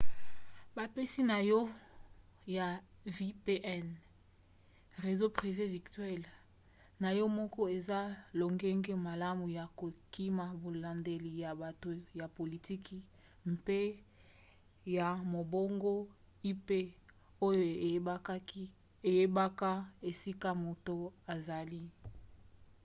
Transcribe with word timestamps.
bapesi 0.75 1.21
na 1.31 1.37
yo 1.49 1.59
ya 2.57 2.67
vpn 3.17 3.87
réseau 5.05 5.29
privé 5.39 5.63
virtuel 5.75 6.21
na 7.01 7.09
yo 7.17 7.25
moko 7.37 7.61
eza 7.77 7.99
lolenge 8.39 8.93
malamu 9.07 9.45
ya 9.57 9.65
kokima 9.79 10.45
bolandeli 10.63 11.31
ya 11.43 11.51
bato 11.61 11.89
ya 12.19 12.25
politiki 12.37 12.97
mpe 13.53 13.79
ya 14.97 15.07
mombongo 15.31 15.95
ip 16.51 16.67
oyo 17.47 17.63
eyebaka 19.25 19.71
esika 20.09 20.49
moto 20.63 20.95
azali 21.33 21.81